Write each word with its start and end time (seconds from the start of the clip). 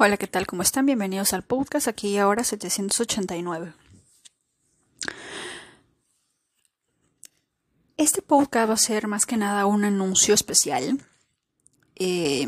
Hola, 0.00 0.16
¿qué 0.16 0.28
tal? 0.28 0.46
¿Cómo 0.46 0.62
están? 0.62 0.86
Bienvenidos 0.86 1.32
al 1.32 1.42
podcast 1.42 1.88
aquí 1.88 2.10
y 2.10 2.18
ahora 2.18 2.44
789. 2.44 3.72
Este 7.96 8.22
podcast 8.22 8.70
va 8.70 8.74
a 8.74 8.76
ser 8.76 9.08
más 9.08 9.26
que 9.26 9.36
nada 9.36 9.66
un 9.66 9.82
anuncio 9.82 10.34
especial, 10.34 11.00
eh, 11.96 12.46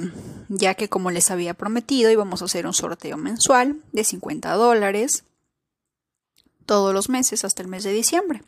ya 0.48 0.76
que 0.76 0.88
como 0.88 1.10
les 1.10 1.32
había 1.32 1.54
prometido 1.54 2.12
íbamos 2.12 2.40
a 2.40 2.44
hacer 2.44 2.68
un 2.68 2.72
sorteo 2.72 3.16
mensual 3.16 3.82
de 3.90 4.04
50 4.04 4.52
dólares 4.52 5.24
todos 6.66 6.94
los 6.94 7.08
meses 7.08 7.44
hasta 7.44 7.62
el 7.62 7.68
mes 7.68 7.82
de 7.82 7.90
diciembre. 7.90 8.44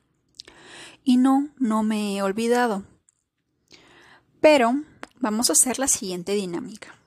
Y 1.03 1.17
no, 1.17 1.49
no 1.59 1.83
me 1.83 2.17
he 2.17 2.23
olvidado. 2.23 2.85
Pero 4.41 4.81
vamos 5.19 5.51
a 5.51 5.55
hacer 5.55 5.81
la 5.81 5.89
siguiente 5.89 6.35
dinámica. 6.35 7.02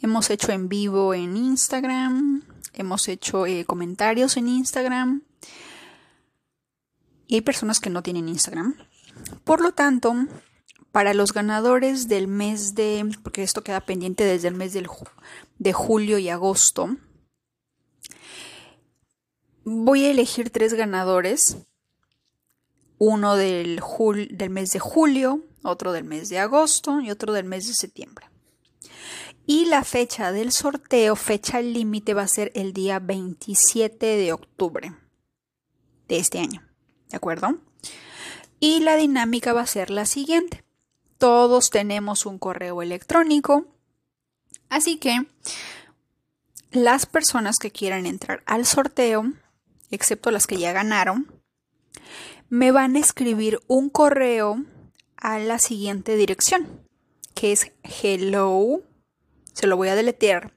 Hemos 0.00 0.30
hecho 0.30 0.52
en 0.52 0.68
vivo 0.68 1.12
en 1.12 1.36
Instagram, 1.36 2.44
hemos 2.72 3.08
hecho 3.08 3.46
eh, 3.46 3.64
comentarios 3.64 4.36
en 4.36 4.48
Instagram. 4.48 5.22
Y 7.26 7.34
hay 7.36 7.40
personas 7.40 7.80
que 7.80 7.90
no 7.90 8.02
tienen 8.02 8.28
Instagram. 8.28 8.76
Por 9.44 9.60
lo 9.60 9.72
tanto, 9.72 10.14
para 10.92 11.14
los 11.14 11.32
ganadores 11.32 12.08
del 12.08 12.28
mes 12.28 12.74
de, 12.74 13.10
porque 13.22 13.42
esto 13.42 13.62
queda 13.62 13.80
pendiente 13.80 14.24
desde 14.24 14.48
el 14.48 14.54
mes 14.54 14.72
de 14.72 15.72
julio 15.72 16.18
y 16.18 16.28
agosto, 16.28 16.96
voy 19.64 20.04
a 20.04 20.10
elegir 20.10 20.50
tres 20.50 20.74
ganadores. 20.74 21.58
Uno 23.00 23.36
del, 23.36 23.80
del 24.30 24.50
mes 24.50 24.70
de 24.70 24.80
julio, 24.80 25.44
otro 25.62 25.92
del 25.92 26.04
mes 26.04 26.28
de 26.30 26.40
agosto 26.40 27.00
y 27.00 27.10
otro 27.10 27.32
del 27.32 27.44
mes 27.44 27.68
de 27.68 27.74
septiembre. 27.74 28.28
Y 29.50 29.64
la 29.64 29.82
fecha 29.82 30.30
del 30.30 30.52
sorteo, 30.52 31.16
fecha 31.16 31.62
límite, 31.62 32.12
va 32.12 32.20
a 32.20 32.28
ser 32.28 32.52
el 32.54 32.74
día 32.74 32.98
27 32.98 34.04
de 34.04 34.34
octubre 34.34 34.94
de 36.06 36.18
este 36.18 36.38
año. 36.38 36.68
¿De 37.08 37.16
acuerdo? 37.16 37.56
Y 38.60 38.80
la 38.80 38.96
dinámica 38.96 39.54
va 39.54 39.62
a 39.62 39.66
ser 39.66 39.88
la 39.88 40.04
siguiente. 40.04 40.64
Todos 41.16 41.70
tenemos 41.70 42.26
un 42.26 42.38
correo 42.38 42.82
electrónico. 42.82 43.64
Así 44.68 44.98
que 44.98 45.24
las 46.70 47.06
personas 47.06 47.56
que 47.56 47.70
quieran 47.70 48.04
entrar 48.04 48.42
al 48.44 48.66
sorteo, 48.66 49.32
excepto 49.90 50.30
las 50.30 50.46
que 50.46 50.58
ya 50.58 50.72
ganaron, 50.72 51.26
me 52.50 52.70
van 52.70 52.96
a 52.96 53.00
escribir 53.00 53.60
un 53.66 53.88
correo 53.88 54.62
a 55.16 55.38
la 55.38 55.58
siguiente 55.58 56.16
dirección, 56.16 56.86
que 57.34 57.52
es 57.52 57.72
hello 58.02 58.82
se 59.58 59.66
lo 59.66 59.76
voy 59.76 59.88
a 59.88 59.96
deletear. 59.96 60.52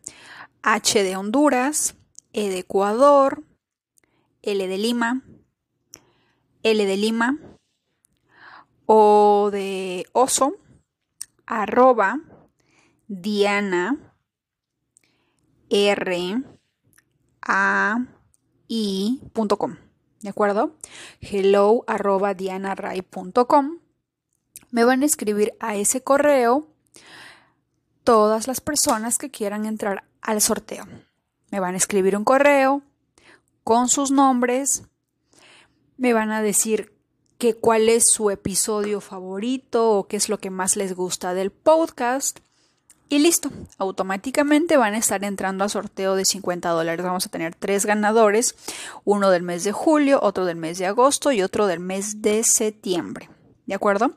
H 0.61 1.01
de 1.01 1.15
Honduras, 1.15 1.95
E 2.33 2.49
de 2.49 2.59
Ecuador, 2.59 3.43
L 4.43 4.67
de 4.67 4.77
Lima, 4.77 5.23
L 6.61 6.85
de 6.85 6.97
Lima, 6.97 7.39
O 8.85 9.49
de 9.51 10.05
Oso, 10.11 10.53
arroba, 11.47 12.19
Diana, 13.07 13.97
R, 15.71 16.43
A, 17.41 18.05
I.com. 18.67 19.77
¿De 20.19 20.29
acuerdo? 20.29 20.77
Hello 21.21 21.83
arroba 21.87 22.35
dianaray.com. 22.35 23.79
Me 24.69 24.83
van 24.83 25.01
a 25.01 25.05
escribir 25.07 25.55
a 25.59 25.75
ese 25.75 26.03
correo 26.03 26.67
todas 28.03 28.47
las 28.47 28.61
personas 28.61 29.17
que 29.17 29.31
quieran 29.31 29.65
entrar 29.65 30.03
al 30.21 30.41
sorteo. 30.41 30.85
Me 31.49 31.59
van 31.59 31.75
a 31.75 31.77
escribir 31.77 32.15
un 32.15 32.23
correo 32.23 32.81
con 33.63 33.89
sus 33.89 34.11
nombres, 34.11 34.83
me 35.97 36.13
van 36.13 36.31
a 36.31 36.41
decir 36.41 36.93
que 37.37 37.55
cuál 37.55 37.89
es 37.89 38.05
su 38.07 38.29
episodio 38.29 39.01
favorito 39.01 39.91
o 39.91 40.07
qué 40.07 40.17
es 40.17 40.29
lo 40.29 40.39
que 40.39 40.49
más 40.49 40.75
les 40.75 40.93
gusta 40.93 41.33
del 41.33 41.51
podcast. 41.51 42.39
Y 43.09 43.19
listo, 43.19 43.49
automáticamente 43.77 44.77
van 44.77 44.93
a 44.93 44.97
estar 44.97 45.23
entrando 45.23 45.63
a 45.63 45.69
sorteo 45.69 46.15
de 46.15 46.23
50 46.23 46.69
dólares. 46.69 47.03
Vamos 47.03 47.25
a 47.25 47.29
tener 47.29 47.55
tres 47.55 47.85
ganadores, 47.85 48.55
uno 49.03 49.31
del 49.31 49.43
mes 49.43 49.63
de 49.63 49.73
julio, 49.73 50.19
otro 50.21 50.45
del 50.45 50.55
mes 50.55 50.77
de 50.77 50.85
agosto 50.85 51.31
y 51.31 51.41
otro 51.41 51.67
del 51.67 51.79
mes 51.81 52.21
de 52.21 52.43
septiembre. 52.43 53.29
¿De 53.65 53.73
acuerdo? 53.73 54.13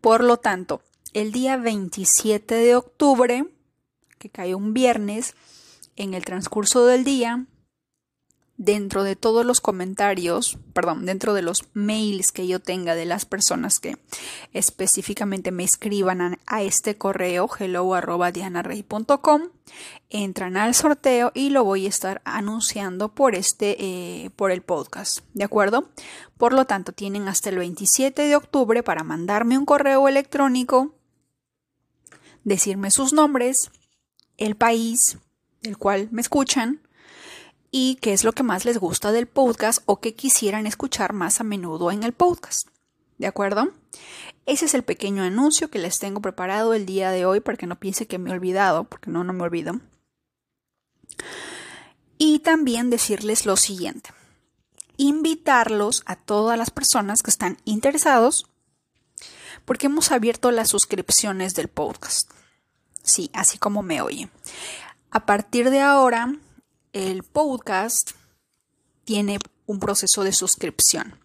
Por 0.00 0.24
lo 0.24 0.38
tanto, 0.38 0.82
el 1.12 1.32
día 1.32 1.56
27 1.56 2.54
de 2.54 2.76
octubre, 2.76 3.46
que 4.18 4.30
cae 4.30 4.54
un 4.54 4.72
viernes, 4.72 5.34
en 5.96 6.14
el 6.14 6.24
transcurso 6.24 6.86
del 6.86 7.04
día, 7.04 7.46
dentro 8.56 9.02
de 9.02 9.16
todos 9.16 9.44
los 9.44 9.60
comentarios, 9.60 10.56
perdón, 10.72 11.04
dentro 11.04 11.34
de 11.34 11.42
los 11.42 11.64
mails 11.72 12.32
que 12.32 12.46
yo 12.46 12.60
tenga 12.60 12.94
de 12.94 13.06
las 13.06 13.24
personas 13.24 13.80
que 13.80 13.96
específicamente 14.52 15.50
me 15.50 15.64
escriban 15.64 16.38
a, 16.46 16.62
este 16.62 16.96
correo 16.96 17.48
hello 17.58 17.90
entran 20.10 20.56
al 20.56 20.74
sorteo 20.74 21.32
y 21.34 21.50
lo 21.50 21.64
voy 21.64 21.86
a 21.86 21.88
estar 21.88 22.22
anunciando 22.24 23.08
por 23.08 23.34
este, 23.34 23.76
eh, 23.78 24.30
por 24.36 24.52
el 24.52 24.62
podcast, 24.62 25.20
¿de 25.34 25.44
acuerdo? 25.44 25.88
Por 26.38 26.52
lo 26.52 26.64
tanto, 26.66 26.92
tienen 26.92 27.28
hasta 27.28 27.50
el 27.50 27.58
27 27.58 28.22
de 28.22 28.36
octubre 28.36 28.82
para 28.82 29.02
mandarme 29.02 29.58
un 29.58 29.64
correo 29.64 30.06
electrónico 30.08 30.94
decirme 32.44 32.90
sus 32.90 33.12
nombres, 33.12 33.70
el 34.36 34.56
país 34.56 35.18
del 35.62 35.78
cual 35.78 36.08
me 36.10 36.20
escuchan 36.20 36.80
y 37.70 37.96
qué 37.96 38.12
es 38.12 38.24
lo 38.24 38.32
que 38.32 38.42
más 38.42 38.64
les 38.64 38.78
gusta 38.78 39.12
del 39.12 39.26
podcast 39.26 39.82
o 39.86 40.00
que 40.00 40.14
quisieran 40.14 40.66
escuchar 40.66 41.12
más 41.12 41.40
a 41.40 41.44
menudo 41.44 41.90
en 41.90 42.02
el 42.02 42.12
podcast. 42.12 42.68
¿De 43.18 43.26
acuerdo? 43.26 43.70
Ese 44.46 44.64
es 44.64 44.74
el 44.74 44.82
pequeño 44.82 45.22
anuncio 45.22 45.70
que 45.70 45.78
les 45.78 45.98
tengo 45.98 46.20
preparado 46.20 46.74
el 46.74 46.86
día 46.86 47.10
de 47.10 47.24
hoy 47.24 47.40
para 47.40 47.56
que 47.56 47.66
no 47.66 47.78
piense 47.78 48.06
que 48.06 48.18
me 48.18 48.30
he 48.30 48.32
olvidado, 48.32 48.84
porque 48.84 49.10
no, 49.10 49.22
no 49.24 49.32
me 49.32 49.44
olvido. 49.44 49.80
Y 52.18 52.40
también 52.40 52.90
decirles 52.90 53.46
lo 53.46 53.56
siguiente. 53.56 54.10
Invitarlos 54.96 56.02
a 56.04 56.16
todas 56.16 56.58
las 56.58 56.70
personas 56.70 57.22
que 57.22 57.30
están 57.30 57.56
interesados 57.64 58.46
porque 59.64 59.86
hemos 59.86 60.12
abierto 60.12 60.50
las 60.50 60.70
suscripciones 60.70 61.54
del 61.54 61.68
podcast. 61.68 62.30
Sí, 63.02 63.30
así 63.32 63.58
como 63.58 63.82
me 63.82 64.00
oye. 64.00 64.28
A 65.10 65.26
partir 65.26 65.70
de 65.70 65.80
ahora, 65.80 66.34
el 66.92 67.22
podcast 67.22 68.12
tiene 69.04 69.38
un 69.66 69.80
proceso 69.80 70.24
de 70.24 70.32
suscripción 70.32 71.18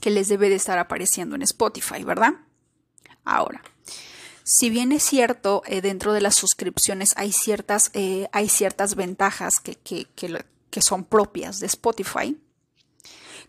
que 0.00 0.10
les 0.10 0.28
debe 0.28 0.48
de 0.48 0.54
estar 0.56 0.78
apareciendo 0.78 1.36
en 1.36 1.42
Spotify, 1.42 2.04
¿verdad? 2.04 2.34
Ahora, 3.24 3.62
si 4.44 4.70
bien 4.70 4.92
es 4.92 5.02
cierto, 5.02 5.62
eh, 5.66 5.80
dentro 5.80 6.12
de 6.12 6.20
las 6.20 6.34
suscripciones 6.34 7.12
hay 7.16 7.32
ciertas, 7.32 7.90
eh, 7.92 8.28
hay 8.32 8.48
ciertas 8.48 8.94
ventajas 8.94 9.60
que, 9.60 9.76
que, 9.76 10.80
son 10.80 11.04
propias 11.04 11.60
de 11.60 11.66
Spotify, 11.66 12.40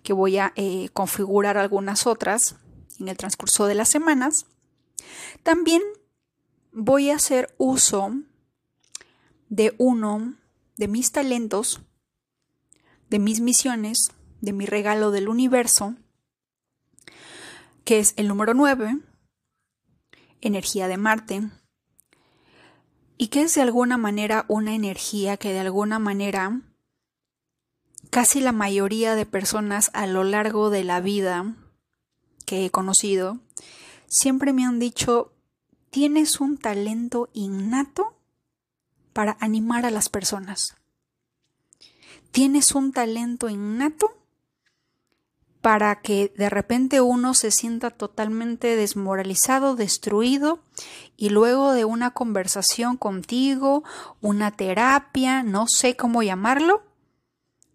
que 0.03 0.13
voy 0.13 0.38
a 0.38 0.53
eh, 0.56 0.90
configurar 0.94 1.58
algunas 1.58 2.06
otras 2.06 2.56
en 3.01 3.09
el 3.09 3.17
transcurso 3.17 3.66
de 3.66 3.75
las 3.75 3.89
semanas, 3.89 4.45
también 5.44 5.81
voy 6.72 7.09
a 7.09 7.16
hacer 7.16 7.53
uso 7.57 8.13
de 9.50 9.75
uno 9.78 10.35
de 10.78 10.88
mis 10.88 11.12
talentos, 11.12 11.81
de 13.09 13.19
mis 13.19 13.41
misiones, 13.41 14.12
de 14.39 14.53
mi 14.53 14.66
regalo 14.66 15.12
del 15.12 15.28
universo, 15.28 15.95
que 17.84 18.00
es 18.00 18.13
el 18.16 18.28
número 18.28 18.53
9, 18.53 19.00
energía 20.39 20.88
de 20.88 20.97
Marte, 20.97 21.50
y 23.18 23.28
que 23.28 23.44
es 23.44 23.53
de 23.56 23.62
alguna 23.62 23.97
manera 23.97 24.45
una 24.47 24.73
energía 24.73 25.38
que 25.38 25.51
de 25.51 25.59
alguna 25.59 26.00
manera 26.00 26.62
casi 28.09 28.42
la 28.42 28.51
mayoría 28.51 29.15
de 29.15 29.25
personas 29.25 29.92
a 29.94 30.07
lo 30.07 30.24
largo 30.24 30.69
de 30.69 30.83
la 30.83 31.01
vida 31.01 31.56
que 32.51 32.65
he 32.65 32.69
conocido 32.69 33.39
siempre 34.07 34.51
me 34.51 34.65
han 34.65 34.77
dicho, 34.77 35.31
tienes 35.89 36.42
un 36.42 36.57
talento 36.57 37.30
innato 37.31 38.13
para 39.13 39.38
animar 39.39 39.86
a 39.86 39.89
las 39.89 40.09
personas. 40.09 40.75
Tienes 42.31 42.75
un 42.75 42.92
talento 42.92 43.48
innato 43.48 44.18
para 45.62 46.01
que 46.01 46.33
de 46.36 46.50
repente 46.50 47.00
uno 47.00 47.36
se 47.36 47.51
sienta 47.51 47.89
totalmente 47.89 48.75
desmoralizado, 48.75 49.77
destruido, 49.77 50.59
y 51.15 51.30
luego 51.30 51.71
de 51.71 51.86
una 51.86 52.12
conversación 52.12 52.97
contigo, 52.97 53.86
una 54.19 54.51
terapia, 54.51 55.42
no 55.42 55.68
sé 55.68 55.95
cómo 55.95 56.21
llamarlo, 56.21 56.83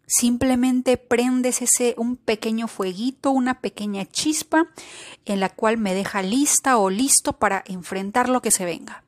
Simplemente 0.06 0.98
prendes 0.98 1.62
ese 1.62 1.94
un 1.98 2.16
pequeño 2.16 2.68
fueguito, 2.68 3.32
una 3.32 3.60
pequeña 3.60 4.04
chispa 4.04 4.68
en 5.24 5.40
la 5.40 5.48
cual 5.48 5.78
me 5.78 5.94
deja 5.94 6.22
lista 6.22 6.78
o 6.78 6.90
listo 6.90 7.34
para 7.34 7.64
enfrentar 7.66 8.28
lo 8.28 8.40
que 8.40 8.52
se 8.52 8.64
venga. 8.64 9.02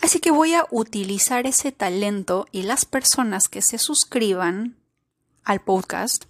Así 0.00 0.20
que 0.20 0.30
voy 0.30 0.54
a 0.54 0.66
utilizar 0.70 1.46
ese 1.46 1.72
talento 1.72 2.46
y 2.50 2.62
las 2.62 2.84
personas 2.84 3.48
que 3.48 3.62
se 3.62 3.78
suscriban 3.78 4.76
al 5.44 5.60
podcast 5.60 6.24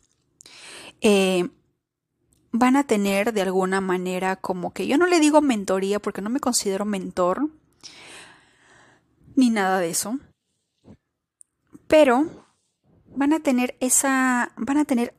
eh, 1.01 1.49
van 2.53 2.77
a 2.77 2.87
tener 2.87 3.33
de 3.33 3.43
alguna 3.43 3.81
manera 3.81 4.37
como 4.37 4.73
que 4.73 4.87
yo 4.87 4.99
no 4.99 5.07
le 5.07 5.21
digo 5.21 5.43
mentoría 5.43 6.01
porque 6.01 6.23
no 6.23 6.31
me 6.31 6.41
considero 6.41 6.85
mentor 6.85 7.49
ni 9.35 9.51
nada 9.51 9.79
de 9.81 9.91
eso, 9.91 10.19
pero 11.87 12.46
van 13.17 13.33
a 13.33 13.41
tener 13.41 13.77
esa, 13.81 14.53
van 14.57 14.77
a 14.77 14.85
tener 14.85 15.15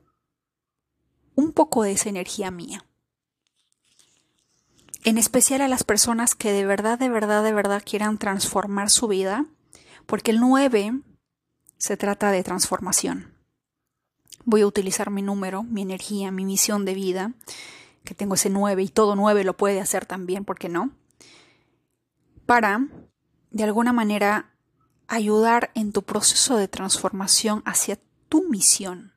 un 1.36 1.52
poco 1.52 1.84
de 1.84 1.92
esa 1.92 2.10
energía 2.10 2.52
mía. 2.52 2.86
En 5.04 5.18
especial 5.18 5.62
a 5.62 5.68
las 5.68 5.84
personas 5.84 6.36
que 6.36 6.52
de 6.52 6.66
verdad, 6.66 7.00
de 7.00 7.10
verdad, 7.10 7.44
de 7.44 7.54
verdad 7.54 7.84
quieran 7.86 8.18
transformar 8.18 8.90
su 8.90 9.08
vida, 9.08 9.46
porque 10.06 10.32
el 10.32 10.40
9 10.40 11.02
se 11.78 11.98
trata 11.98 12.32
de 12.32 12.44
transformación. 12.44 13.34
Voy 14.46 14.62
a 14.62 14.68
utilizar 14.68 15.10
mi 15.10 15.22
número, 15.22 15.64
mi 15.64 15.82
energía, 15.82 16.32
mi 16.32 16.46
misión 16.46 16.86
de 16.86 16.94
vida, 16.94 17.34
que 18.04 18.16
tengo 18.16 18.36
ese 18.36 18.50
9 18.50 18.84
y 18.84 18.90
todo 18.90 19.16
9 19.16 19.44
lo 19.44 19.58
puede 19.58 19.82
hacer 19.82 20.06
también, 20.06 20.46
¿por 20.46 20.58
qué 20.58 20.70
no? 20.70 20.92
Para, 22.46 22.88
de 23.52 23.64
alguna 23.64 23.92
manera, 23.92 24.57
ayudar 25.08 25.72
en 25.74 25.92
tu 25.92 26.04
proceso 26.04 26.58
de 26.58 26.68
transformación 26.68 27.62
hacia 27.66 28.00
tu 28.30 28.48
misión. 28.50 29.14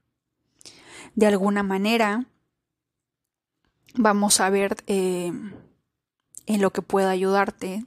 De 1.15 1.27
alguna 1.27 1.63
manera, 1.63 2.27
vamos 3.95 4.41
a 4.41 4.51
ver 4.51 4.77
eh, 4.87 5.33
en 6.47 6.63
lo 6.63 6.71
que 6.71 6.83
pueda 6.83 7.11
ayudarte 7.11 7.85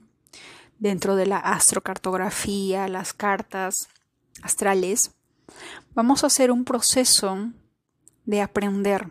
dentro 0.78 1.16
de 1.16 1.26
la 1.26 1.38
astrocartografía, 1.38 2.88
las 2.88 3.12
cartas 3.14 3.88
astrales. 4.42 5.12
Vamos 5.94 6.24
a 6.24 6.26
hacer 6.26 6.50
un 6.50 6.64
proceso 6.64 7.50
de 8.26 8.42
aprender 8.42 9.08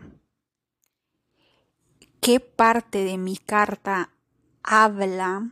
qué 2.20 2.38
parte 2.40 3.04
de 3.04 3.18
mi 3.18 3.36
carta 3.36 4.10
habla 4.62 5.50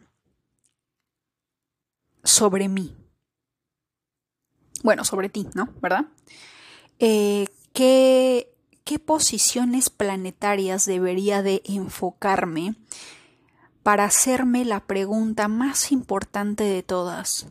sobre 2.22 2.68
mí 2.68 3.01
bueno, 4.82 5.04
sobre 5.04 5.28
ti, 5.28 5.46
¿no? 5.54 5.68
¿Verdad? 5.80 6.06
Eh, 6.98 7.48
¿qué, 7.72 8.52
¿Qué 8.84 8.98
posiciones 8.98 9.90
planetarias 9.90 10.84
debería 10.86 11.42
de 11.42 11.62
enfocarme 11.64 12.74
para 13.82 14.04
hacerme 14.04 14.64
la 14.64 14.80
pregunta 14.80 15.48
más 15.48 15.92
importante 15.92 16.64
de 16.64 16.82
todas? 16.82 17.46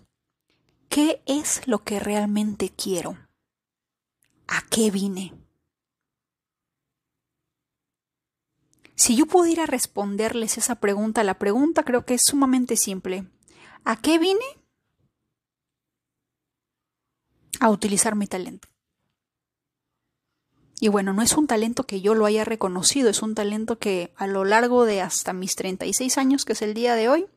¿Qué 0.89 1.21
es 1.25 1.67
lo 1.67 1.79
que 1.79 1.99
realmente 1.99 2.69
quiero? 2.69 3.17
¿A 4.47 4.61
qué 4.69 4.91
vine? 4.91 5.33
Si 8.95 9.15
yo 9.15 9.25
pudiera 9.25 9.65
responderles 9.65 10.57
esa 10.57 10.75
pregunta, 10.75 11.23
la 11.23 11.39
pregunta 11.39 11.83
creo 11.83 12.05
que 12.05 12.15
es 12.15 12.21
sumamente 12.23 12.75
simple. 12.75 13.25
¿A 13.85 13.95
qué 13.95 14.19
vine? 14.19 14.45
A 17.61 17.69
utilizar 17.69 18.15
mi 18.15 18.25
talento. 18.25 18.67
Y 20.79 20.87
bueno, 20.87 21.13
no 21.13 21.21
es 21.21 21.33
un 21.37 21.45
talento 21.45 21.83
que 21.83 22.01
yo 22.01 22.15
lo 22.15 22.25
haya 22.25 22.43
reconocido, 22.43 23.07
es 23.07 23.21
un 23.21 23.35
talento 23.35 23.77
que 23.77 24.11
a 24.15 24.25
lo 24.25 24.45
largo 24.45 24.85
de 24.85 24.99
hasta 24.99 25.31
mis 25.31 25.55
36 25.55 26.17
años, 26.17 26.43
que 26.43 26.53
es 26.53 26.63
el 26.63 26.73
día 26.73 26.95
de 26.95 27.07
hoy, 27.07 27.27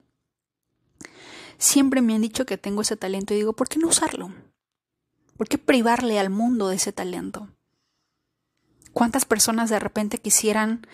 siempre 1.58 2.00
me 2.00 2.14
han 2.14 2.22
dicho 2.22 2.46
que 2.46 2.56
tengo 2.56 2.80
ese 2.80 2.96
talento 2.96 3.34
y 3.34 3.36
digo, 3.36 3.52
¿por 3.52 3.68
qué 3.68 3.78
no 3.78 3.88
usarlo? 3.88 4.32
¿Por 5.36 5.46
qué 5.46 5.58
privarle 5.58 6.18
al 6.18 6.30
mundo 6.30 6.68
de 6.68 6.76
ese 6.76 6.92
talento? 6.92 7.50
¿Cuántas 8.94 9.26
personas 9.26 9.68
de 9.68 9.78
repente 9.78 10.16
quisieran 10.16 10.86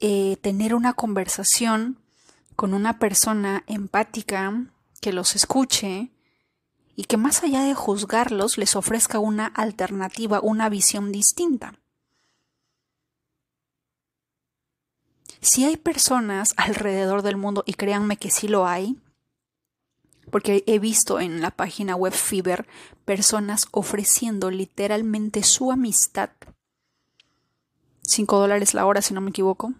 eh, 0.00 0.38
tener 0.40 0.74
una 0.74 0.94
conversación 0.94 1.98
con 2.56 2.72
una 2.72 2.98
persona 2.98 3.62
empática 3.66 4.72
que 5.02 5.12
los 5.12 5.36
escuche, 5.36 6.12
y 6.96 7.04
que 7.04 7.16
más 7.16 7.42
allá 7.42 7.62
de 7.62 7.74
juzgarlos 7.74 8.58
les 8.58 8.76
ofrezca 8.76 9.18
una 9.18 9.46
alternativa, 9.46 10.40
una 10.40 10.68
visión 10.68 11.12
distinta. 11.12 11.74
Si 15.40 15.64
hay 15.64 15.76
personas 15.76 16.54
alrededor 16.56 17.22
del 17.22 17.36
mundo, 17.36 17.64
y 17.66 17.74
créanme 17.74 18.16
que 18.16 18.30
sí 18.30 18.46
lo 18.46 18.66
hay, 18.66 19.00
porque 20.30 20.62
he 20.66 20.78
visto 20.78 21.20
en 21.20 21.42
la 21.42 21.50
página 21.50 21.96
web 21.96 22.12
Fiverr 22.12 22.66
personas 23.04 23.66
ofreciendo 23.72 24.50
literalmente 24.50 25.42
su 25.42 25.72
amistad, 25.72 26.30
5 28.02 28.38
dólares 28.38 28.74
la 28.74 28.86
hora 28.86 29.02
si 29.02 29.14
no 29.14 29.20
me 29.20 29.30
equivoco. 29.30 29.74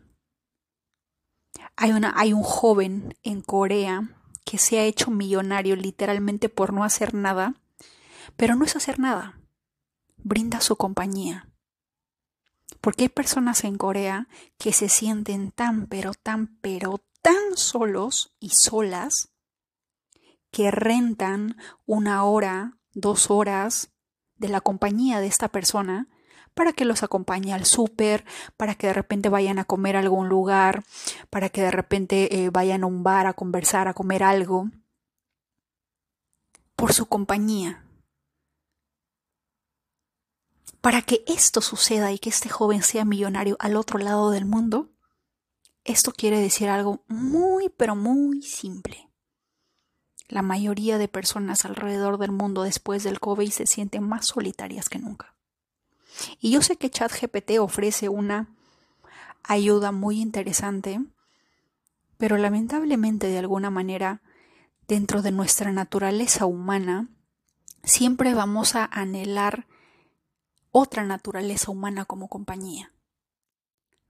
Hay, 1.76 2.32
un 2.32 2.43
joven 2.43 3.17
en 3.23 3.41
Corea 3.41 4.09
que 4.44 4.59
se 4.59 4.79
ha 4.79 4.85
hecho 4.85 5.11
millonario 5.11 5.77
literalmente 5.77 6.49
por 6.49 6.73
no 6.73 6.85
hacer 6.85 7.15
nada, 7.15 7.55
pero 8.37 8.55
no 8.55 8.65
es 8.65 8.77
hacer 8.77 8.99
nada, 8.99 9.39
brinda 10.17 10.61
su 10.61 10.77
compañía. 10.77 11.49
Porque 12.81 13.05
hay 13.05 13.09
personas 13.09 13.65
en 13.65 13.77
Corea 13.77 14.29
que 14.59 14.73
se 14.73 14.89
sienten 14.89 15.53
tan, 15.53 15.87
pero 15.87 16.12
tan, 16.15 16.59
pero 16.61 17.00
tan 17.23 17.56
solos 17.56 18.35
y 18.41 18.50
solas 18.50 19.31
que 20.50 20.71
rentan 20.71 21.56
una 21.87 22.25
hora, 22.25 22.79
dos 22.93 23.31
horas 23.31 23.91
de 24.37 24.49
la 24.49 24.61
compañía 24.61 25.21
de 25.21 25.29
esta 25.29 25.49
persona 25.49 26.09
para 26.54 26.72
que 26.72 26.84
los 26.84 27.02
acompañe 27.02 27.52
al 27.52 27.64
súper, 27.64 28.25
para 28.56 28.75
que 28.75 28.88
de 28.88 28.93
repente 28.93 29.28
vayan 29.28 29.58
a 29.58 29.64
comer 29.64 29.96
a 29.96 30.00
algún 30.00 30.28
lugar, 30.28 30.84
para 31.31 31.49
que 31.49 31.62
de 31.62 31.70
repente 31.70 32.44
eh, 32.44 32.50
vayan 32.50 32.84
a 32.84 32.87
un 32.87 33.02
bar 33.02 33.26
a 33.26 33.32
conversar, 33.32 33.88
a 33.88 33.94
comer 33.94 34.22
algo, 34.22 34.70
por 36.76 36.93
su 36.93 37.06
compañía. 37.06 37.84
Para 40.81 41.02
que 41.02 41.22
esto 41.28 41.60
suceda 41.60 42.10
y 42.10 42.19
que 42.19 42.28
este 42.28 42.49
joven 42.49 42.82
sea 42.82 43.04
millonario 43.04 43.56
al 43.60 43.76
otro 43.76 43.99
lado 43.99 44.31
del 44.31 44.46
mundo, 44.46 44.90
esto 45.84 46.12
quiere 46.12 46.40
decir 46.40 46.69
algo 46.69 47.04
muy, 47.06 47.69
pero 47.69 47.94
muy 47.94 48.43
simple. 48.43 49.08
La 50.28 50.43
mayoría 50.43 50.99
de 50.99 51.08
personas 51.08 51.64
alrededor 51.64 52.19
del 52.19 52.32
mundo 52.32 52.62
después 52.62 53.04
del 53.04 53.21
COVID 53.21 53.50
se 53.50 53.66
sienten 53.66 54.09
más 54.09 54.26
solitarias 54.26 54.88
que 54.88 54.99
nunca. 54.99 55.37
Y 56.40 56.50
yo 56.50 56.62
sé 56.62 56.76
que 56.76 56.90
ChatGPT 56.90 57.59
ofrece 57.59 58.09
una 58.09 58.49
ayuda 59.42 59.92
muy 59.92 60.21
interesante, 60.21 61.00
pero 62.19 62.37
lamentablemente 62.37 63.28
de 63.28 63.38
alguna 63.38 63.71
manera, 63.71 64.23
dentro 64.87 65.23
de 65.23 65.33
nuestra 65.33 65.73
naturaleza 65.73 66.47
humana, 66.47 67.09
siempre 67.83 68.35
vamos 68.35 68.75
a 68.75 68.85
anhelar 68.85 69.66
otra 70.71 71.04
naturaleza 71.04 71.71
humana 71.71 72.04
como 72.04 72.28
compañía. 72.28 72.92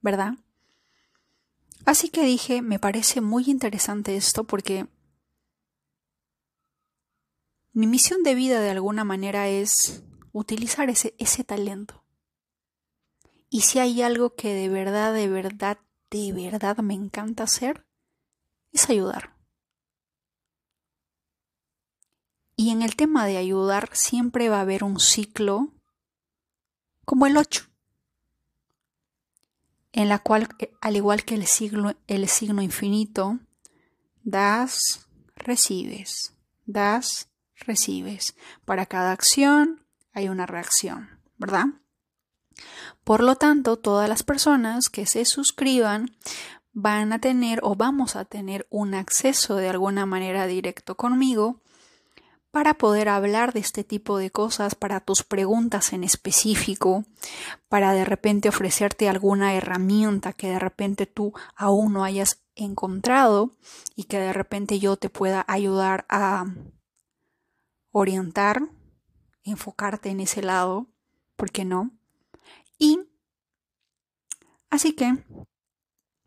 ¿Verdad? 0.00 0.34
Así 1.84 2.08
que 2.08 2.22
dije, 2.22 2.62
me 2.62 2.78
parece 2.78 3.20
muy 3.20 3.44
interesante 3.48 4.16
esto 4.16 4.44
porque 4.44 4.86
mi 7.72 7.86
misión 7.86 8.22
de 8.22 8.34
vida 8.34 8.60
de 8.60 8.70
alguna 8.70 9.04
manera 9.04 9.48
es 9.48 10.02
utilizar 10.32 10.90
ese, 10.90 11.14
ese 11.18 11.44
talento. 11.44 12.02
Y 13.48 13.62
si 13.62 13.78
hay 13.78 14.02
algo 14.02 14.34
que 14.34 14.54
de 14.54 14.68
verdad, 14.68 15.12
de 15.12 15.28
verdad, 15.28 15.78
de 16.10 16.32
verdad 16.32 16.78
me 16.78 16.94
encanta 16.94 17.44
hacer, 17.44 17.86
es 18.72 18.88
ayudar. 18.88 19.36
Y 22.56 22.70
en 22.70 22.82
el 22.82 22.96
tema 22.96 23.26
de 23.26 23.36
ayudar 23.36 23.90
siempre 23.92 24.48
va 24.48 24.58
a 24.58 24.62
haber 24.62 24.84
un 24.84 25.00
ciclo 25.00 25.74
como 27.04 27.26
el 27.26 27.36
8, 27.36 27.66
en 29.92 30.08
la 30.08 30.18
cual, 30.18 30.48
al 30.80 30.96
igual 30.96 31.24
que 31.24 31.34
el 31.34 31.46
el 32.06 32.28
signo 32.28 32.62
infinito, 32.62 33.38
das, 34.22 35.08
recibes, 35.34 36.34
das, 36.64 37.28
recibes. 37.56 38.34
Para 38.64 38.86
cada 38.86 39.12
acción 39.12 39.81
hay 40.12 40.28
una 40.28 40.46
reacción, 40.46 41.08
¿verdad? 41.38 41.66
Por 43.04 43.22
lo 43.22 43.36
tanto, 43.36 43.78
todas 43.78 44.08
las 44.08 44.22
personas 44.22 44.88
que 44.88 45.06
se 45.06 45.24
suscriban 45.24 46.10
van 46.72 47.12
a 47.12 47.18
tener 47.18 47.60
o 47.62 47.74
vamos 47.74 48.16
a 48.16 48.24
tener 48.24 48.66
un 48.70 48.94
acceso 48.94 49.56
de 49.56 49.68
alguna 49.68 50.06
manera 50.06 50.46
directo 50.46 50.96
conmigo 50.96 51.60
para 52.50 52.74
poder 52.74 53.08
hablar 53.08 53.54
de 53.54 53.60
este 53.60 53.82
tipo 53.82 54.18
de 54.18 54.30
cosas, 54.30 54.74
para 54.74 55.00
tus 55.00 55.22
preguntas 55.22 55.94
en 55.94 56.04
específico, 56.04 57.04
para 57.68 57.92
de 57.92 58.04
repente 58.04 58.50
ofrecerte 58.50 59.08
alguna 59.08 59.54
herramienta 59.54 60.34
que 60.34 60.50
de 60.50 60.58
repente 60.58 61.06
tú 61.06 61.32
aún 61.56 61.94
no 61.94 62.04
hayas 62.04 62.42
encontrado 62.54 63.52
y 63.96 64.04
que 64.04 64.18
de 64.18 64.34
repente 64.34 64.78
yo 64.78 64.96
te 64.96 65.08
pueda 65.08 65.46
ayudar 65.48 66.04
a 66.10 66.44
orientar, 67.90 68.68
enfocarte 69.44 70.10
en 70.10 70.20
ese 70.20 70.42
lado, 70.42 70.86
¿por 71.36 71.50
qué 71.50 71.64
no? 71.64 71.90
Y 72.78 73.00
así 74.70 74.92
que, 74.92 75.24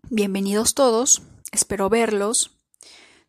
bienvenidos 0.10 0.74
todos, 0.74 1.22
espero 1.51 1.89
verlos. 1.89 2.57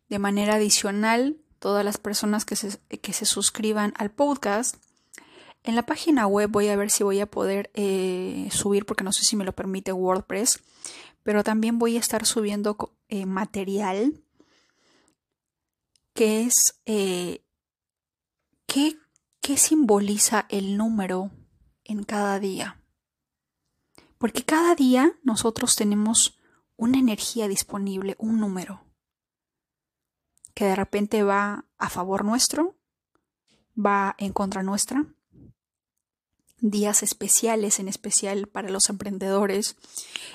De 0.09 0.19
manera 0.19 0.55
adicional, 0.55 1.37
todas 1.59 1.83
las 1.83 1.97
personas 1.97 2.45
que 2.45 2.55
se, 2.55 2.79
que 2.79 3.13
se 3.13 3.25
suscriban 3.25 3.93
al 3.97 4.11
podcast, 4.11 4.77
en 5.63 5.75
la 5.75 5.85
página 5.85 6.27
web 6.27 6.49
voy 6.49 6.69
a 6.69 6.77
ver 6.77 6.89
si 6.89 7.03
voy 7.03 7.19
a 7.19 7.29
poder 7.29 7.69
eh, 7.73 8.47
subir, 8.51 8.85
porque 8.85 9.03
no 9.03 9.11
sé 9.11 9.23
si 9.23 9.35
me 9.35 9.43
lo 9.43 9.53
permite 9.53 9.91
WordPress, 9.91 10.63
pero 11.23 11.43
también 11.43 11.77
voy 11.77 11.97
a 11.97 11.99
estar 11.99 12.25
subiendo 12.25 12.77
eh, 13.09 13.25
material 13.25 14.23
que 16.13 16.43
es 16.43 16.81
eh, 16.85 17.43
¿qué, 18.65 18.97
qué 19.41 19.57
simboliza 19.57 20.45
el 20.49 20.77
número 20.77 21.31
en 21.83 22.03
cada 22.03 22.39
día. 22.39 22.81
Porque 24.17 24.43
cada 24.43 24.75
día 24.75 25.17
nosotros 25.23 25.75
tenemos 25.75 26.37
una 26.75 26.99
energía 26.99 27.47
disponible, 27.47 28.15
un 28.19 28.39
número, 28.39 28.83
que 30.53 30.65
de 30.65 30.75
repente 30.75 31.23
va 31.23 31.65
a 31.77 31.89
favor 31.89 32.25
nuestro, 32.25 32.75
va 33.77 34.15
en 34.17 34.33
contra 34.33 34.63
nuestra. 34.63 35.05
Días 36.59 37.03
especiales, 37.03 37.79
en 37.79 37.87
especial 37.87 38.47
para 38.47 38.69
los 38.69 38.89
emprendedores, 38.89 39.75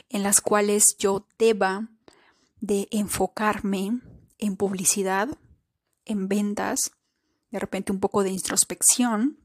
en 0.09 0.23
las 0.23 0.41
cuales 0.41 0.97
yo 0.97 1.27
deba 1.39 1.89
de 2.61 2.87
enfocarme 2.93 4.01
en 4.39 4.57
publicidad, 4.57 5.29
en 6.05 6.29
ventas, 6.29 6.93
de 7.53 7.59
repente 7.59 7.93
un 7.93 8.01
poco 8.01 8.25
de 8.25 8.31
introspección, 8.31 9.39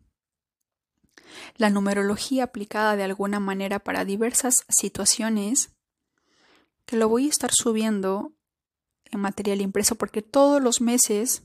la 1.58 1.70
numerología 1.70 2.46
aplicada 2.46 2.96
de 2.96 3.04
alguna 3.04 3.40
manera 3.40 3.80
para 3.80 4.06
diversas 4.06 4.66
situaciones, 4.70 5.76
que 6.86 6.96
lo 6.96 7.10
voy 7.10 7.28
a 7.28 7.30
estar 7.30 7.52
subiendo 7.54 8.34
en 9.12 9.20
material 9.20 9.62
impreso 9.62 9.96
porque 9.96 10.22
todos 10.22 10.62
los 10.62 10.80
meses, 10.80 11.44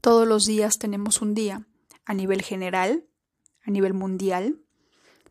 todos 0.00 0.26
los 0.26 0.44
días 0.44 0.78
tenemos 0.78 1.22
un 1.22 1.34
día 1.34 1.66
a 2.04 2.14
nivel 2.14 2.42
general, 2.42 3.06
a 3.62 3.70
nivel 3.70 3.94
mundial, 3.94 4.60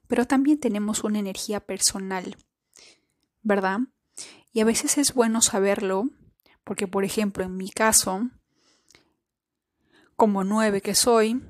pero 0.08 0.26
también 0.26 0.60
tenemos 0.60 1.04
una 1.04 1.20
energía 1.20 1.60
personal, 1.60 2.38
¿verdad? 3.42 3.80
Y 4.54 4.62
a 4.62 4.66
veces 4.66 4.98
es 4.98 5.14
bueno 5.14 5.42
saberlo, 5.42 6.10
porque 6.64 6.88
por 6.88 7.04
ejemplo 7.04 7.44
en 7.44 7.58
mi 7.58 7.70
caso, 7.70 8.30
como 10.20 10.44
nueve 10.44 10.82
que 10.82 10.96
soy, 10.96 11.42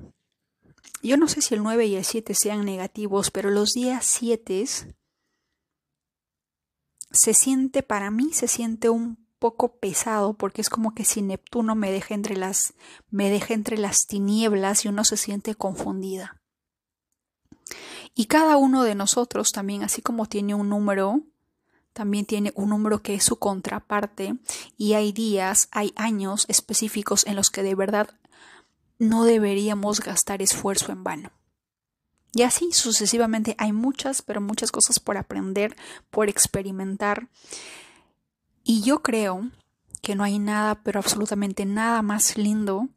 yo 1.02 1.16
no 1.16 1.26
sé 1.26 1.42
si 1.42 1.54
el 1.54 1.62
9 1.62 1.86
y 1.86 1.96
el 1.96 2.04
7 2.04 2.34
sean 2.34 2.64
negativos, 2.64 3.30
pero 3.30 3.50
los 3.50 3.72
días 3.72 4.06
7 4.06 4.64
se 7.10 7.34
siente, 7.34 7.82
para 7.82 8.10
mí 8.10 8.32
se 8.32 8.46
siente 8.46 8.90
un 8.90 9.18
poco 9.40 9.78
pesado 9.78 10.34
porque 10.34 10.60
es 10.60 10.68
como 10.68 10.94
que 10.94 11.04
si 11.04 11.20
Neptuno 11.20 11.74
me 11.74 11.90
deja 11.90 12.14
entre 12.14 12.36
las 12.36 12.74
me 13.10 13.28
deja 13.30 13.54
entre 13.54 13.76
las 13.76 14.06
tinieblas 14.06 14.84
y 14.84 14.88
uno 14.88 15.04
se 15.04 15.16
siente 15.16 15.56
confundida. 15.56 16.40
Y 18.14 18.26
cada 18.26 18.56
uno 18.56 18.84
de 18.84 18.94
nosotros 18.94 19.50
también, 19.50 19.82
así 19.82 20.02
como 20.02 20.26
tiene 20.26 20.54
un 20.54 20.68
número, 20.68 21.22
también 21.92 22.24
tiene 22.24 22.52
un 22.54 22.68
número 22.68 23.02
que 23.02 23.14
es 23.14 23.24
su 23.24 23.36
contraparte 23.36 24.34
y 24.76 24.92
hay 24.92 25.10
días, 25.10 25.68
hay 25.72 25.92
años 25.96 26.44
específicos 26.48 27.26
en 27.26 27.34
los 27.34 27.50
que 27.50 27.62
de 27.62 27.74
verdad 27.74 28.19
no 29.00 29.24
deberíamos 29.24 30.00
gastar 30.00 30.42
esfuerzo 30.42 30.92
en 30.92 31.02
vano. 31.02 31.32
Y 32.32 32.42
así 32.42 32.70
sucesivamente 32.70 33.56
hay 33.58 33.72
muchas, 33.72 34.22
pero 34.22 34.40
muchas 34.40 34.70
cosas 34.70 35.00
por 35.00 35.16
aprender, 35.16 35.74
por 36.10 36.28
experimentar. 36.28 37.28
Y 38.62 38.82
yo 38.82 39.02
creo 39.02 39.50
que 40.02 40.14
no 40.14 40.22
hay 40.22 40.38
nada, 40.38 40.82
pero 40.82 41.00
absolutamente 41.00 41.64
nada 41.64 42.02
más 42.02 42.36
lindo 42.36 42.88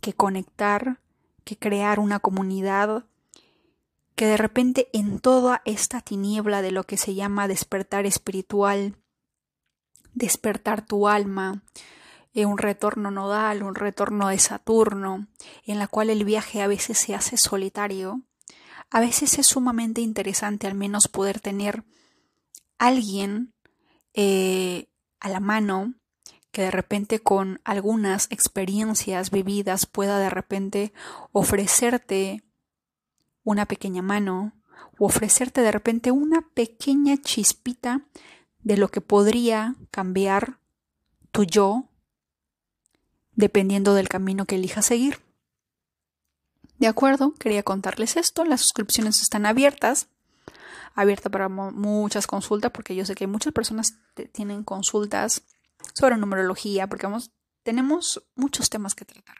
que 0.00 0.14
conectar, 0.14 0.98
que 1.44 1.56
crear 1.56 2.00
una 2.00 2.18
comunidad, 2.18 3.04
que 4.16 4.26
de 4.26 4.38
repente 4.38 4.88
en 4.94 5.20
toda 5.20 5.60
esta 5.66 6.00
tiniebla 6.00 6.62
de 6.62 6.72
lo 6.72 6.84
que 6.84 6.96
se 6.96 7.14
llama 7.14 7.46
despertar 7.46 8.06
espiritual, 8.06 8.96
despertar 10.14 10.84
tu 10.84 11.08
alma, 11.08 11.62
un 12.34 12.58
retorno 12.58 13.10
nodal, 13.10 13.62
un 13.62 13.74
retorno 13.74 14.28
de 14.28 14.38
Saturno, 14.38 15.28
en 15.64 15.78
la 15.78 15.86
cual 15.86 16.10
el 16.10 16.24
viaje 16.24 16.62
a 16.62 16.66
veces 16.66 16.98
se 16.98 17.14
hace 17.14 17.36
solitario, 17.36 18.22
a 18.90 19.00
veces 19.00 19.38
es 19.38 19.46
sumamente 19.46 20.00
interesante 20.00 20.66
al 20.66 20.74
menos 20.74 21.08
poder 21.08 21.40
tener 21.40 21.84
alguien 22.78 23.54
eh, 24.14 24.88
a 25.20 25.28
la 25.28 25.40
mano 25.40 25.94
que 26.50 26.62
de 26.62 26.70
repente 26.70 27.20
con 27.20 27.60
algunas 27.64 28.26
experiencias 28.30 29.30
vividas 29.30 29.86
pueda 29.86 30.18
de 30.18 30.30
repente 30.30 30.92
ofrecerte 31.32 32.42
una 33.44 33.66
pequeña 33.66 34.02
mano 34.02 34.52
o 34.98 35.06
ofrecerte 35.06 35.62
de 35.62 35.72
repente 35.72 36.10
una 36.10 36.46
pequeña 36.54 37.16
chispita 37.16 38.02
de 38.60 38.76
lo 38.76 38.88
que 38.88 39.00
podría 39.00 39.76
cambiar 39.90 40.58
tu 41.30 41.44
yo 41.44 41.88
dependiendo 43.42 43.94
del 43.94 44.08
camino 44.08 44.44
que 44.44 44.54
elija 44.54 44.82
seguir. 44.82 45.18
De 46.78 46.86
acuerdo, 46.86 47.34
quería 47.34 47.64
contarles 47.64 48.16
esto. 48.16 48.44
Las 48.44 48.60
suscripciones 48.60 49.20
están 49.20 49.46
abiertas, 49.46 50.06
abierta 50.94 51.28
para 51.28 51.48
muchas 51.48 52.28
consultas, 52.28 52.70
porque 52.70 52.94
yo 52.94 53.04
sé 53.04 53.16
que 53.16 53.26
muchas 53.26 53.52
personas 53.52 53.98
tienen 54.30 54.62
consultas 54.62 55.42
sobre 55.92 56.18
numerología, 56.18 56.86
porque 56.86 57.08
tenemos 57.64 58.22
muchos 58.36 58.70
temas 58.70 58.94
que 58.94 59.04
tratar. 59.04 59.38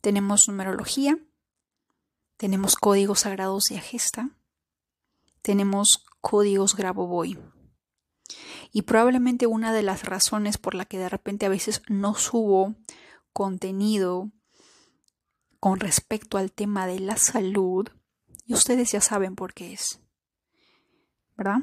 Tenemos 0.00 0.48
numerología, 0.48 1.18
tenemos 2.38 2.76
códigos 2.76 3.20
sagrados 3.20 3.66
de 3.66 3.76
Agesta, 3.76 4.30
tenemos 5.42 6.06
códigos 6.22 6.74
Grabovoi. 6.74 7.38
Y 8.72 8.82
probablemente 8.82 9.46
una 9.46 9.72
de 9.72 9.82
las 9.82 10.04
razones 10.04 10.58
por 10.58 10.74
la 10.74 10.84
que 10.84 10.98
de 10.98 11.08
repente 11.08 11.46
a 11.46 11.50
veces 11.50 11.82
no 11.88 12.14
subo 12.14 12.74
contenido 13.32 14.30
con 15.58 15.80
respecto 15.80 16.38
al 16.38 16.52
tema 16.52 16.86
de 16.86 17.00
la 17.00 17.16
salud, 17.16 17.88
y 18.46 18.54
ustedes 18.54 18.90
ya 18.90 19.00
saben 19.00 19.36
por 19.36 19.54
qué 19.54 19.72
es, 19.72 20.00
¿verdad? 21.36 21.58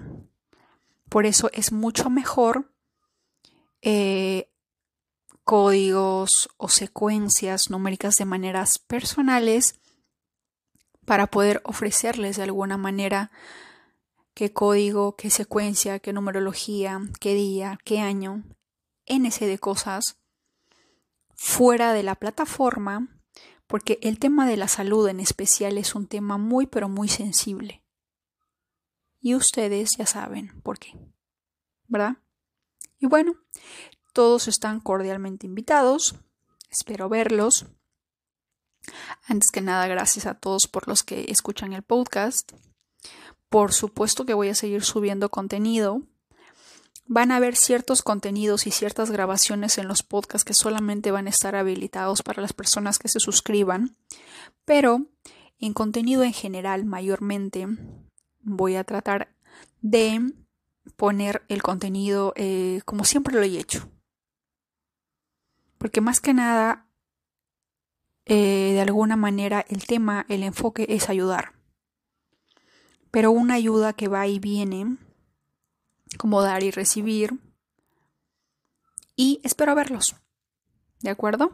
Por 1.10 1.26
eso 1.26 1.50
es 1.52 1.72
mucho 1.72 2.10
mejor 2.10 2.72
eh, 3.82 4.50
códigos 5.44 6.50
o 6.58 6.70
secuencias 6.70 7.70
numéricas 7.70 8.16
de 8.16 8.26
maneras 8.26 8.80
personales 8.80 9.80
para 11.06 11.28
poder 11.28 11.62
ofrecerles 11.64 12.38
de 12.38 12.44
alguna 12.44 12.78
manera 12.78 13.32
qué 14.38 14.54
código, 14.54 15.16
qué 15.16 15.32
secuencia, 15.32 15.98
qué 15.98 16.14
numerología, 16.14 17.02
qué 17.20 17.34
día, 17.34 17.80
qué 17.84 18.02
año, 18.02 18.44
NC 19.08 19.48
de 19.48 19.58
cosas 19.58 20.20
fuera 21.34 21.92
de 21.92 22.04
la 22.04 22.14
plataforma, 22.14 23.20
porque 23.66 23.98
el 24.04 24.20
tema 24.20 24.48
de 24.48 24.56
la 24.56 24.68
salud 24.68 25.08
en 25.08 25.20
especial 25.20 25.80
es 25.80 25.96
un 25.96 26.06
tema 26.06 26.38
muy 26.38 26.68
pero 26.68 26.88
muy 26.88 27.08
sensible. 27.08 27.84
Y 29.20 29.34
ustedes 29.34 29.98
ya 29.98 30.06
saben 30.06 30.62
por 30.62 30.78
qué, 30.78 30.94
¿verdad? 31.88 32.18
Y 33.00 33.08
bueno, 33.08 33.34
todos 34.14 34.48
están 34.48 34.82
cordialmente 34.82 35.48
invitados, 35.48 36.14
espero 36.70 37.10
verlos. 37.10 37.66
Antes 39.24 39.50
que 39.50 39.62
nada, 39.62 39.88
gracias 39.88 40.28
a 40.28 40.36
todos 40.36 40.68
por 40.68 40.88
los 40.88 41.02
que 41.02 41.26
escuchan 41.32 41.74
el 41.74 41.82
podcast. 41.82 42.54
Por 43.50 43.74
supuesto 43.74 44.26
que 44.26 44.34
voy 44.34 44.50
a 44.50 44.56
seguir 44.56 44.84
subiendo 44.84 45.30
contenido. 45.30 46.02
Van 47.06 47.32
a 47.32 47.38
haber 47.38 47.56
ciertos 47.56 48.02
contenidos 48.02 48.68
y 48.68 48.72
ciertas 48.72 49.12
grabaciones 49.12 49.78
en 49.78 49.88
los 49.88 50.04
podcasts 50.04 50.44
que 50.44 50.54
solamente 50.54 51.12
van 51.12 51.28
a 51.28 51.30
estar 51.30 51.56
habilitados 51.56 52.22
para 52.22 52.42
las 52.42 52.52
personas 52.52 53.00
que 53.00 53.08
se 53.08 53.22
suscriban, 53.22 53.96
pero 54.66 55.06
en 55.58 55.74
contenido 55.74 56.24
en 56.24 56.34
general 56.34 56.84
mayormente 56.84 57.66
voy 58.42 58.76
a 58.76 58.84
tratar 58.84 59.34
de 59.82 60.34
poner 60.98 61.44
el 61.48 61.64
contenido 61.64 62.34
eh, 62.36 62.82
como 62.84 63.06
siempre 63.06 63.34
lo 63.34 63.42
he 63.42 63.58
hecho. 63.58 63.90
Porque 65.78 66.02
más 66.02 66.20
que 66.20 66.34
nada, 66.34 66.88
eh, 68.26 68.72
de 68.74 68.82
alguna 68.82 69.16
manera, 69.16 69.66
el 69.70 69.86
tema, 69.86 70.26
el 70.28 70.44
enfoque 70.44 70.88
es 70.90 71.08
ayudar 71.08 71.57
pero 73.18 73.32
una 73.32 73.56
ayuda 73.56 73.94
que 73.94 74.08
va 74.08 74.28
y 74.28 74.38
viene, 74.38 74.96
como 76.20 76.44
dar 76.44 76.62
y 76.62 76.70
recibir, 76.70 77.40
y 79.16 79.42
espero 79.44 79.74
verlos. 79.74 80.16
¿De 81.00 81.10
acuerdo? 81.10 81.52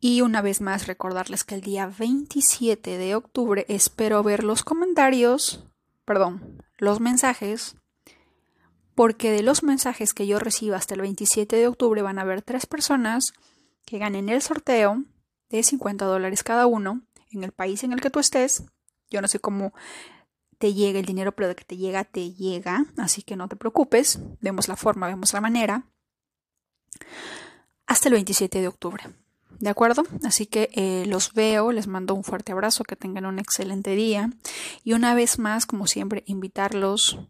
Y 0.00 0.22
una 0.22 0.42
vez 0.42 0.60
más 0.60 0.88
recordarles 0.88 1.44
que 1.44 1.54
el 1.54 1.60
día 1.60 1.86
27 1.86 2.98
de 2.98 3.14
octubre 3.14 3.64
espero 3.68 4.24
ver 4.24 4.42
los 4.42 4.64
comentarios, 4.64 5.68
perdón, 6.04 6.60
los 6.78 6.98
mensajes, 6.98 7.76
porque 8.96 9.30
de 9.30 9.44
los 9.44 9.62
mensajes 9.62 10.14
que 10.14 10.26
yo 10.26 10.40
reciba 10.40 10.78
hasta 10.78 10.94
el 10.94 11.02
27 11.02 11.54
de 11.54 11.68
octubre 11.68 12.02
van 12.02 12.18
a 12.18 12.22
haber 12.22 12.42
tres 12.42 12.66
personas 12.66 13.34
que 13.86 13.98
ganen 13.98 14.30
el 14.30 14.42
sorteo 14.42 15.04
de 15.48 15.62
50 15.62 16.04
dólares 16.06 16.42
cada 16.42 16.66
uno 16.66 17.02
en 17.30 17.44
el 17.44 17.52
país 17.52 17.84
en 17.84 17.92
el 17.92 18.00
que 18.00 18.10
tú 18.10 18.18
estés. 18.18 18.64
Yo 19.12 19.20
no 19.20 19.28
sé 19.28 19.38
cómo 19.38 19.72
te 20.58 20.74
llega 20.74 20.98
el 20.98 21.06
dinero, 21.06 21.32
pero 21.32 21.48
de 21.48 21.54
que 21.54 21.64
te 21.64 21.76
llega, 21.76 22.04
te 22.04 22.32
llega. 22.32 22.86
Así 22.96 23.22
que 23.22 23.36
no 23.36 23.48
te 23.48 23.56
preocupes. 23.56 24.20
Vemos 24.40 24.68
la 24.68 24.76
forma, 24.76 25.06
vemos 25.06 25.32
la 25.32 25.40
manera. 25.40 25.84
Hasta 27.86 28.08
el 28.08 28.14
27 28.14 28.60
de 28.60 28.68
octubre. 28.68 29.04
¿De 29.60 29.70
acuerdo? 29.70 30.04
Así 30.24 30.46
que 30.46 30.70
eh, 30.72 31.04
los 31.06 31.34
veo, 31.34 31.72
les 31.72 31.86
mando 31.86 32.14
un 32.14 32.24
fuerte 32.24 32.52
abrazo, 32.52 32.84
que 32.84 32.96
tengan 32.96 33.26
un 33.26 33.38
excelente 33.38 33.94
día. 33.94 34.30
Y 34.82 34.94
una 34.94 35.14
vez 35.14 35.38
más, 35.38 35.66
como 35.66 35.86
siempre, 35.86 36.24
invitarlos 36.26 37.20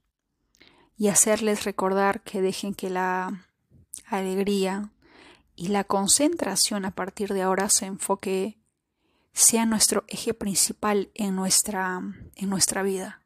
y 0.97 1.09
hacerles 1.09 1.65
recordar 1.65 2.23
que 2.23 2.41
dejen 2.41 2.75
que 2.75 2.91
la 2.91 3.49
alegría 4.07 4.91
y 5.57 5.69
la 5.69 5.85
concentración 5.85 6.85
a 6.85 6.93
partir 6.93 7.35
de 7.35 7.43
ahora 7.43 7.69
se 7.69 7.87
enfoque, 7.87 8.59
sea 9.33 9.67
nuestro 9.67 10.05
eje 10.09 10.35
principal 10.35 11.11
en 11.15 11.35
nuestra, 11.35 12.01
en 12.35 12.51
nuestra 12.51 12.83
vida. 12.83 13.23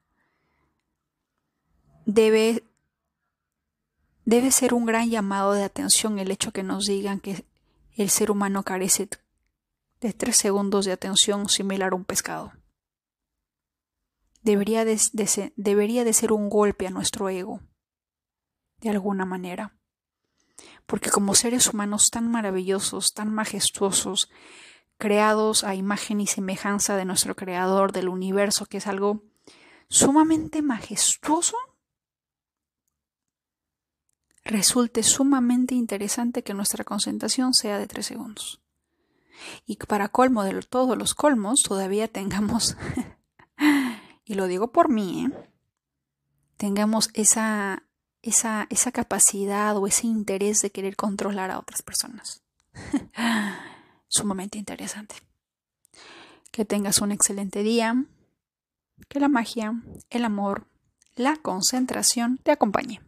Debe, 2.04 2.64
debe 4.25 4.52
ser 4.52 4.75
un 4.75 4.86
gran 4.86 5.10
llamado 5.10 5.52
de 5.52 5.64
atención 5.64 6.18
el 6.18 6.30
hecho 6.30 6.52
que 6.52 6.62
nos 6.62 6.86
digan 6.86 7.20
que 7.20 7.44
el 7.96 8.10
ser 8.10 8.30
humano 8.30 8.62
carece 8.62 9.08
de 10.00 10.12
tres 10.12 10.36
segundos 10.36 10.84
de 10.84 10.92
atención 10.92 11.48
similar 11.48 11.92
a 11.92 11.96
un 11.96 12.04
pescado. 12.04 12.52
Debería 14.42 14.84
debería 15.56 16.04
de 16.04 16.12
ser 16.12 16.32
un 16.32 16.48
golpe 16.48 16.86
a 16.86 16.90
nuestro 16.90 17.28
ego, 17.28 17.60
de 18.80 18.90
alguna 18.90 19.25
manera 19.25 19.76
porque 20.86 21.10
como 21.10 21.34
seres 21.34 21.68
humanos 21.68 22.10
tan 22.10 22.30
maravillosos, 22.30 23.12
tan 23.12 23.32
majestuosos, 23.34 24.30
creados 24.98 25.64
a 25.64 25.74
imagen 25.74 26.20
y 26.20 26.26
semejanza 26.26 26.96
de 26.96 27.04
nuestro 27.04 27.36
Creador 27.36 27.92
del 27.92 28.08
universo, 28.08 28.66
que 28.66 28.78
es 28.78 28.86
algo 28.86 29.22
sumamente 29.88 30.62
majestuoso, 30.62 31.56
resulte 34.44 35.02
sumamente 35.02 35.74
interesante 35.74 36.42
que 36.42 36.54
nuestra 36.54 36.84
concentración 36.84 37.52
sea 37.54 37.78
de 37.78 37.86
tres 37.86 38.06
segundos. 38.06 38.62
Y 39.66 39.76
para 39.76 40.08
colmo 40.08 40.44
de 40.44 40.62
todos 40.62 40.96
los 40.96 41.14
colmos, 41.14 41.62
todavía 41.62 42.08
tengamos, 42.08 42.76
y 44.24 44.34
lo 44.34 44.46
digo 44.46 44.72
por 44.72 44.88
mí, 44.88 45.26
¿eh? 45.26 45.50
tengamos 46.56 47.10
esa 47.12 47.86
esa, 48.26 48.66
esa 48.70 48.92
capacidad 48.92 49.76
o 49.76 49.86
ese 49.86 50.06
interés 50.06 50.60
de 50.60 50.70
querer 50.70 50.96
controlar 50.96 51.50
a 51.50 51.58
otras 51.58 51.82
personas. 51.82 52.42
Sumamente 54.08 54.58
interesante. 54.58 55.16
Que 56.50 56.64
tengas 56.64 57.00
un 57.00 57.12
excelente 57.12 57.62
día. 57.62 58.04
Que 59.08 59.20
la 59.20 59.28
magia, 59.28 59.75
el 60.10 60.25
amor, 60.25 60.66
la 61.14 61.36
concentración 61.36 62.38
te 62.38 62.50
acompañe. 62.50 63.00